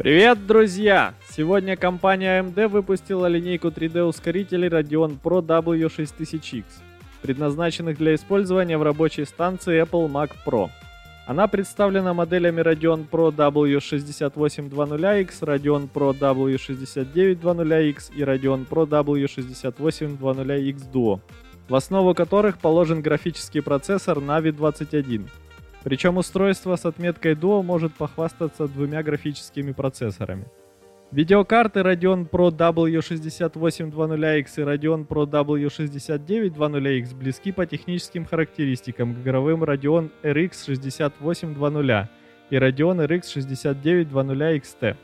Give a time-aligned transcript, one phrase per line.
[0.00, 1.12] Привет, друзья!
[1.28, 6.64] Сегодня компания AMD выпустила линейку 3D-ускорителей Radeon Pro W6000X,
[7.20, 10.70] предназначенных для использования в рабочей станции Apple Mac Pro.
[11.26, 21.20] Она представлена моделями Radeon Pro W6800X, Radeon Pro W6900X и Radeon Pro W6800X Duo,
[21.68, 25.28] в основу которых положен графический процессор Navi 21.
[25.82, 30.44] Причем устройство с отметкой Duo может похвастаться двумя графическими процессорами.
[31.10, 40.10] Видеокарты Radeon Pro W6800X и Radeon Pro W6900X близки по техническим характеристикам к игровым Radeon
[40.22, 42.08] RX 6800
[42.50, 44.96] и Radeon RX 6900 XT.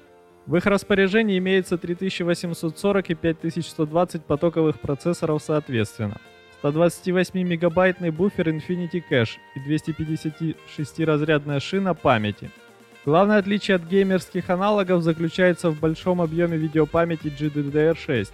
[0.46, 6.20] В их распоряжении имеется 3840 и 5120 потоковых процессоров соответственно.
[6.62, 12.50] 128-мегабайтный буфер Infinity Cache и 256-разрядная шина памяти.
[13.04, 18.30] Главное отличие от геймерских аналогов заключается в большом объеме видеопамяти GDDR6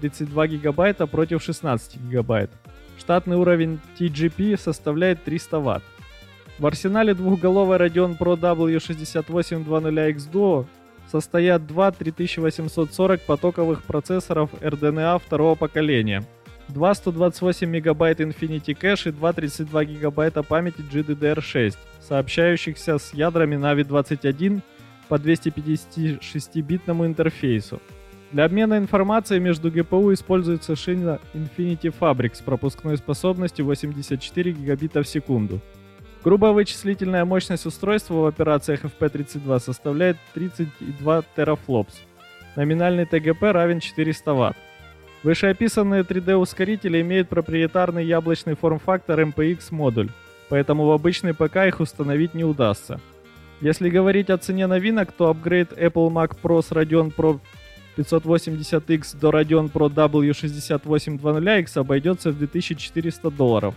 [0.00, 2.50] 32 гигабайта против 16 гигабайт.
[2.98, 5.82] Штатный уровень TGP составляет 300 Вт.
[6.58, 10.66] В арсенале двухголовой Radeon Pro W6800X Duo
[11.10, 16.22] состоят два 3840 потоковых процессоров RDNA второго поколения–
[16.68, 23.84] 2 128 мегабайт Infinity Cache и 2 32 гигабайта памяти GDDR6, сообщающихся с ядрами Navi
[23.84, 24.62] 21
[25.08, 27.80] по 256-битному интерфейсу.
[28.32, 35.08] Для обмена информацией между GPU используется шина Infinity Fabric с пропускной способностью 84 гигабита в
[35.08, 35.60] секунду.
[36.24, 42.00] Грубая вычислительная мощность устройства в операциях FP32 составляет 32 терафлопс.
[42.56, 44.56] Номинальный ТГП равен 400 Вт.
[45.22, 50.10] Вышеописанные 3D-ускорители имеют проприетарный яблочный форм-фактор MPX модуль,
[50.48, 53.00] поэтому в обычный ПК их установить не удастся.
[53.60, 57.38] Если говорить о цене новинок, то апгрейд Apple Mac Pro с Radeon Pro
[57.96, 63.74] 580X до Radeon Pro W6800X обойдется в 2400 долларов.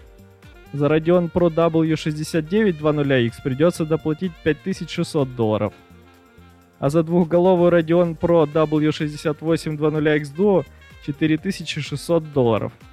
[0.73, 5.73] За Radeon Pro W6900X придется доплатить 5600 долларов.
[6.79, 10.65] А за двухголовую Radeon Pro W6800X Duo
[11.03, 12.71] 4600 долларов–